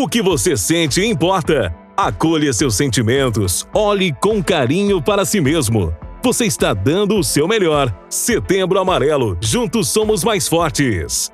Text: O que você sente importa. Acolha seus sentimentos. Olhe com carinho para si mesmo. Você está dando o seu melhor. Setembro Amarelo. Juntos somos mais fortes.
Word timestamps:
O 0.00 0.08
que 0.08 0.22
você 0.22 0.56
sente 0.56 1.04
importa. 1.04 1.76
Acolha 1.94 2.54
seus 2.54 2.74
sentimentos. 2.74 3.68
Olhe 3.70 4.14
com 4.14 4.42
carinho 4.42 5.02
para 5.02 5.26
si 5.26 5.42
mesmo. 5.42 5.94
Você 6.24 6.46
está 6.46 6.72
dando 6.72 7.18
o 7.18 7.22
seu 7.22 7.46
melhor. 7.46 7.94
Setembro 8.08 8.78
Amarelo. 8.78 9.36
Juntos 9.42 9.88
somos 9.88 10.24
mais 10.24 10.48
fortes. 10.48 11.30